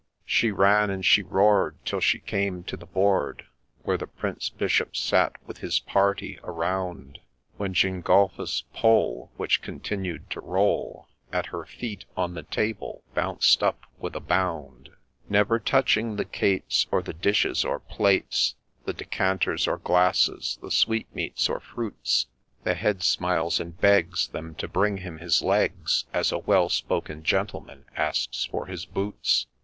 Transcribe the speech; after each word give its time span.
'She 0.25 0.49
ran 0.49 0.89
and 0.89 1.05
she 1.05 1.21
roar'd, 1.21 1.77
till 1.85 1.99
she 1.99 2.17
came 2.17 2.63
to 2.63 2.75
the 2.75 2.87
board 2.87 3.45
Where 3.83 3.97
the 3.99 4.07
Prince 4.07 4.49
Bishop 4.49 4.95
sat 4.95 5.33
with 5.45 5.59
his 5.59 5.79
party 5.79 6.39
around, 6.43 7.19
When 7.57 7.73
Gengulphus's 7.75 8.63
poll, 8.73 9.31
which 9.37 9.61
continued 9.61 10.27
to 10.31 10.41
roll 10.41 11.07
At 11.31 11.45
her 11.53 11.65
heels, 11.65 12.05
on 12.17 12.33
the 12.33 12.41
table 12.41 13.03
bounced 13.13 13.61
up 13.61 13.81
with 13.99 14.15
a 14.15 14.19
bound. 14.19 14.89
Never 15.29 15.59
touching 15.59 16.15
the 16.15 16.25
cates, 16.25 16.87
or 16.89 17.03
the 17.03 17.13
dishes 17.13 17.63
or 17.63 17.77
plates, 17.79 18.55
The 18.85 18.93
decanters 18.93 19.67
or 19.67 19.77
glasses, 19.77 20.57
the 20.63 20.71
sweetmeats 20.71 21.47
or 21.47 21.59
fruits, 21.59 22.25
The 22.63 22.73
head 22.73 23.03
smiles, 23.03 23.59
and 23.59 23.79
begs 23.79 24.29
them 24.29 24.55
to 24.55 24.67
bring 24.67 24.97
him 24.97 25.19
his 25.19 25.43
legs, 25.43 26.05
As 26.11 26.31
a 26.31 26.39
well 26.39 26.69
spoken 26.69 27.21
gentleman 27.21 27.85
asks 27.95 28.45
for 28.45 28.65
his 28.65 28.87
boots. 28.87 29.45